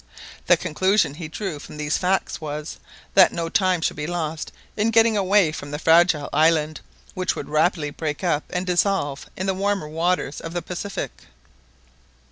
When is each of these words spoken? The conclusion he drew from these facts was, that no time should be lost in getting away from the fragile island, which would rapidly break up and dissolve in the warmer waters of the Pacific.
The 0.47 0.57
conclusion 0.57 1.13
he 1.13 1.27
drew 1.27 1.59
from 1.59 1.77
these 1.77 1.99
facts 1.99 2.41
was, 2.41 2.77
that 3.13 3.31
no 3.31 3.49
time 3.49 3.81
should 3.81 3.97
be 3.97 4.07
lost 4.07 4.51
in 4.75 4.89
getting 4.89 5.15
away 5.15 5.51
from 5.51 5.69
the 5.69 5.77
fragile 5.77 6.27
island, 6.33 6.81
which 7.13 7.35
would 7.35 7.49
rapidly 7.49 7.91
break 7.91 8.23
up 8.23 8.43
and 8.49 8.65
dissolve 8.65 9.27
in 9.37 9.45
the 9.45 9.53
warmer 9.53 9.87
waters 9.87 10.41
of 10.41 10.53
the 10.53 10.63
Pacific. 10.63 11.11